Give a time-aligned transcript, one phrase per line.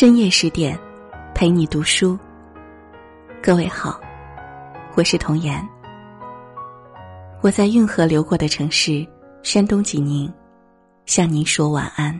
[0.00, 0.78] 深夜十点，
[1.34, 2.16] 陪你读书。
[3.42, 4.00] 各位好，
[4.94, 5.60] 我是童言。
[7.40, 9.04] 我在运河流过的城市
[9.42, 10.32] 山东济宁，
[11.04, 12.14] 向您说晚安。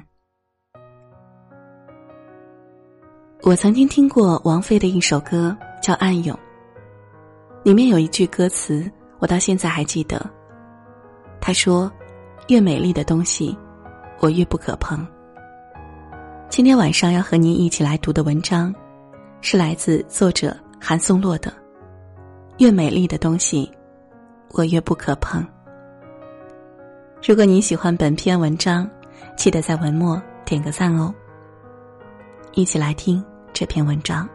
[3.42, 6.37] 我曾经听过王菲的一首歌，叫《暗涌》，
[7.62, 8.90] 里面有一句歌词，
[9.20, 10.29] 我到现在还记得。
[11.40, 11.88] 他说
[12.51, 13.56] ：“越美丽的东西，
[14.18, 15.06] 我越不可碰。”
[16.51, 18.75] 今天晚上要和您一起来读的文章，
[19.43, 21.51] 是来自作者韩松洛的
[22.57, 23.71] 《越美丽的东西，
[24.52, 25.43] 我越不可碰》。
[27.23, 28.88] 如果您喜欢本篇文章，
[29.37, 31.15] 记得在文末点个赞哦。
[32.55, 34.29] 一起来听这篇文章。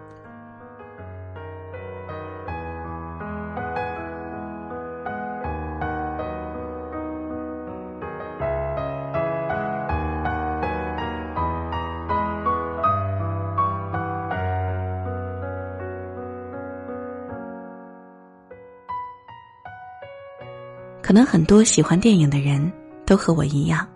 [21.13, 22.73] 可能很多喜欢电影的人
[23.05, 23.87] 都和我一样。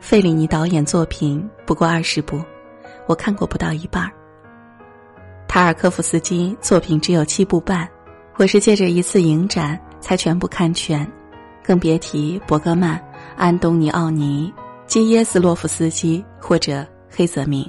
[0.00, 2.40] 费里尼导演作品不过二十部，
[3.08, 4.12] 我看过不到一半儿。
[5.48, 7.88] 塔尔科夫斯基作品只有七部半，
[8.36, 11.04] 我是借着一次影展才全部看全，
[11.64, 13.04] 更别提伯格曼、
[13.36, 14.54] 安东尼奥尼、
[14.86, 17.68] 基耶斯洛夫斯基或者黑泽明。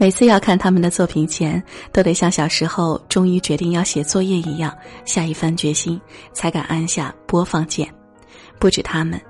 [0.00, 1.60] 每次要看他们的作品前，
[1.92, 4.72] 都得像小时候终于决定要写作业一样，
[5.04, 6.00] 下一番决心，
[6.32, 7.92] 才敢按下播放键。
[8.60, 9.20] 不止他们，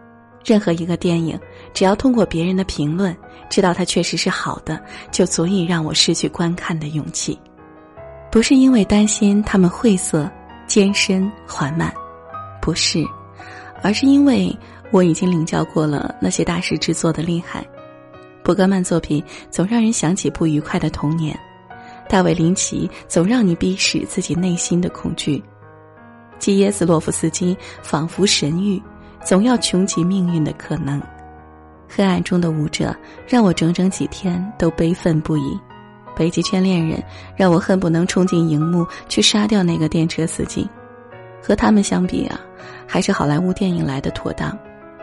[0.44, 1.40] 任何一个电影，
[1.72, 3.16] 只要通过别人的评论
[3.48, 4.78] 知道它确实是好的，
[5.10, 7.38] 就足以让我失去观看的勇气。
[8.30, 10.30] 不是因为担心他们晦涩、
[10.66, 11.90] 艰深、缓慢，
[12.60, 13.02] 不是，
[13.82, 14.54] 而是因为
[14.90, 17.66] 我已经领教过了那些大师制作的厉害。
[18.48, 21.38] 伯格曼作品总让人想起不愉快的童年，
[22.08, 25.44] 大卫林奇总让你逼使自己内心的恐惧，
[26.38, 28.80] 基耶斯洛夫斯基仿佛神谕，
[29.22, 30.98] 总要穷极命运的可能。
[31.86, 35.60] 黑暗中的舞者让我整整几天都悲愤不已，
[36.16, 37.04] 北极圈恋人
[37.36, 40.66] 让我恨不能冲进荧幕去杀掉那个电车司机。
[41.42, 42.40] 和他们相比啊，
[42.86, 44.58] 还是好莱坞电影来的妥当。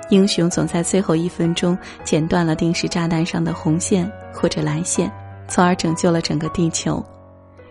[0.09, 5.11] 英雄总在最后一分钟剪断了定时炸弹上的红线或者蓝线，
[5.47, 7.03] 从而拯救了整个地球。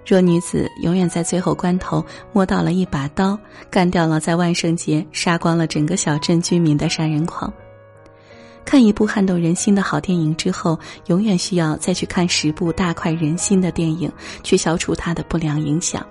[0.07, 3.39] 弱女子永远在最后关头摸到了一把刀，
[3.71, 7.51] 干掉了在万圣节杀光了整个小镇居民的杀人狂。
[8.67, 14.11] 看一部撼动人心的好电影之后，永远需要再去看十部大快人心的电影，
[14.43, 16.05] 去消除它的不良影响。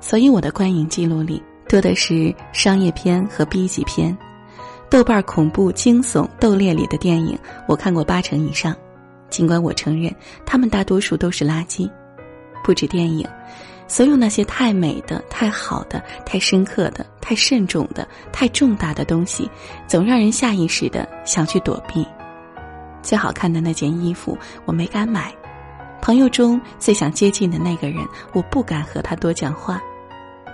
[0.00, 4.16] 所以我的观影记录里多的是商业片和 B 级片。
[4.90, 8.74] 豆瓣恐怖、惊悚、斗猎里的电影，我看过八成以上。
[9.30, 10.12] 尽管我承认，
[10.44, 11.88] 他们大多数都是垃圾。
[12.64, 13.24] 不止电影，
[13.86, 19.48] 所有那些太美的、太好的、太深刻的、太慎重的、太重大的东西，
[19.86, 22.04] 总让人下意识的想去躲避。
[23.00, 25.32] 最好看的那件衣服，我没敢买；
[26.02, 29.80] 朋友中最想接近的那个人，我不敢和他多讲话。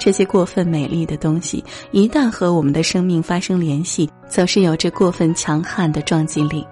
[0.07, 6.65] 这些过分美丽的东西，一旦和我们的生命发生联系，总是有着过分强悍的撞击力。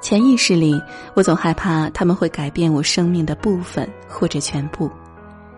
[0.00, 0.80] 潜意识里，
[1.14, 4.88] 我总害怕他们会改变我生命的部分或者全部。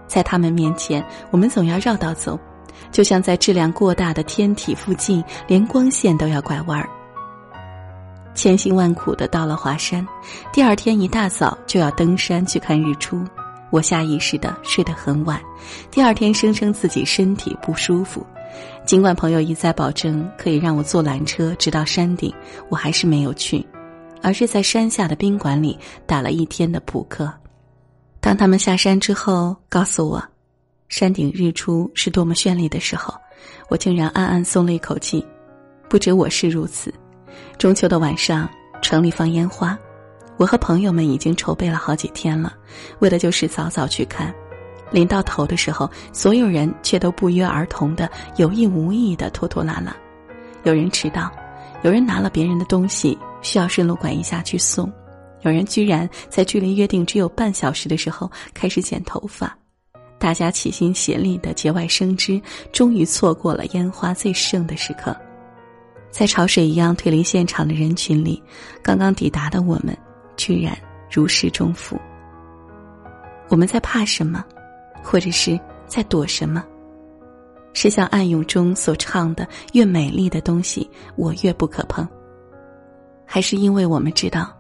[0.06, 2.41] 在他们面前，我们总要绕道走，
[2.91, 6.88] 就像在质量过大的天体附近，连光线都要拐弯儿。
[8.34, 10.09] 千辛万苦的到了华山，
[10.54, 13.22] 第二天一大早就要登山去看日出。
[13.70, 15.40] 我下意识的睡得很晚，
[15.90, 18.26] 第二天声称自己身体不舒服，
[18.86, 22.32] 尽管朋友一再保证可以让我坐缆车直到山顶，
[22.68, 23.66] 我还是没有去，
[24.22, 27.32] 而是在山下的宾馆里打了一天的扑克。
[28.20, 30.22] 当他们下山之后告诉我，
[30.88, 33.14] 山顶日出是多么绚丽的时候，
[33.68, 35.24] 我竟然暗暗松了一口气。
[35.88, 36.92] 不止我是如此，
[37.59, 38.48] 中秋的晚上，
[38.82, 39.78] 城里放烟花。
[40.38, 42.54] 我和朋友们已经筹备了好几天了，
[43.00, 44.32] 为的就是早早去看。
[44.90, 49.94] 临到头的时候，所有人却都不约而同的有意无意的拖拖拉拉。
[50.62, 51.30] 有人迟到，
[51.82, 54.90] 有人拿了别人的东西需要顺路拐一下去送，
[55.42, 59.54] 有人居然在距离约定只有半小时的时候开始剪头发。
[60.18, 62.40] 大家齐心协力的节外生枝，
[62.72, 65.14] 终于错过了烟花最盛的时刻。
[66.10, 68.42] 在潮水一样退离现场的人群里，
[68.82, 69.96] 刚刚抵达的我们。
[70.38, 70.74] 居然
[71.10, 72.00] 如释重负。
[73.50, 74.42] 我们在怕什么，
[75.02, 76.64] 或者是在躲什么？
[77.74, 82.08] 是像《暗涌》中所唱的“越美丽的东西，我越不可碰”，
[83.26, 84.56] 还是因为我们知道，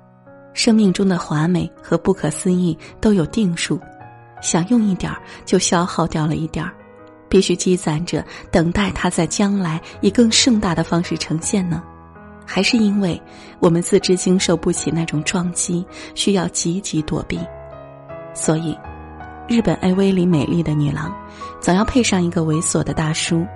[0.52, 3.80] 生命中的华美和不可思议都有定数，
[4.40, 6.72] 想用一点儿就消耗掉了一点儿，
[7.28, 11.82] 必须积攒着等待它在将来以更盛大的方式呈现呢？
[12.50, 13.20] 还是因为
[13.60, 15.84] 我们自知经受不起那种撞击，
[16.14, 17.38] 需要积极躲避，
[18.32, 18.74] 所以
[19.46, 21.14] 日本 AV 里美丽的女郎
[21.60, 23.46] 总要配上一个猥琐的大叔，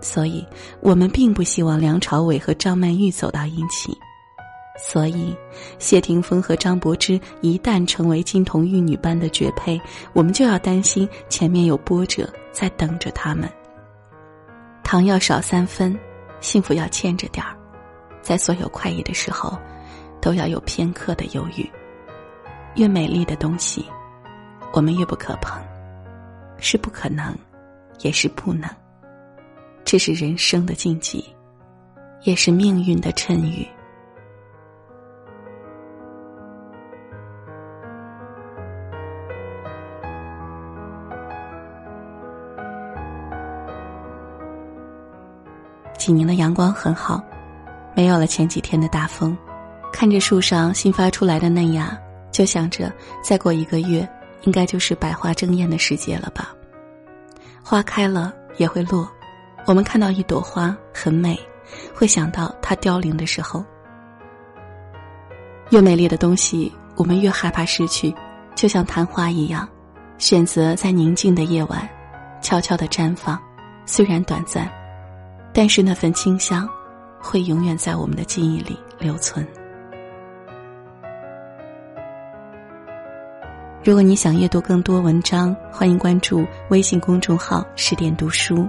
[0.00, 0.44] 所以
[0.80, 3.96] 我们并不希望梁朝伟和张曼玉走到一起。
[4.76, 5.34] 所以，
[5.78, 9.80] 谢霆锋和张柏芝一旦成为金童玉女般的绝配，
[10.12, 13.48] 我们就要担心前面有波折在等着他们。
[14.84, 15.98] 糖要少三分，
[16.40, 17.55] 幸福要欠着点儿，
[18.26, 19.56] 在所有快意的时候，
[20.20, 21.64] 都要有片刻的犹豫。
[22.74, 23.86] 越美丽的东西，
[24.72, 25.62] 我们越不可碰，
[26.58, 27.32] 是不可能，
[28.00, 28.68] 也是不能。
[29.84, 31.24] 这是人生的禁忌，
[32.22, 33.64] 也是命运的谶语。
[45.96, 47.22] 济宁的阳光很好，
[47.96, 49.36] 没有了前几天的大风。
[49.92, 51.98] 看着树上新发出来的嫩芽，
[52.30, 52.92] 就想着
[53.24, 54.06] 再过一个月，
[54.42, 56.54] 应该就是百花争艳的时节了吧。
[57.62, 59.10] 花开了也会落，
[59.64, 61.38] 我们看到一朵花很美，
[61.94, 63.64] 会想到它凋零的时候。
[65.70, 68.14] 越美丽的东西，我们越害怕失去，
[68.54, 69.66] 就像昙花一样，
[70.18, 71.88] 选择在宁静的夜晚，
[72.42, 73.40] 悄悄的绽放，
[73.86, 74.70] 虽然短暂。
[75.54, 76.68] 但是那份清香，
[77.26, 79.44] 会永远在我们的记忆里留存。
[83.82, 88.68] 如果你想阅读更多文章，欢迎关注微信公众号“十点读书”。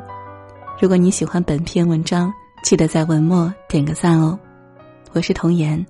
[0.82, 2.34] 如果你喜欢本篇文章，
[2.64, 4.38] 记得在文末点个赞哦。
[5.14, 5.84] 我是童言，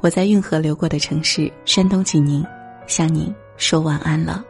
[0.00, 2.44] 我在运河流过的城市山东济宁，
[2.86, 4.42] 向您说晚安了。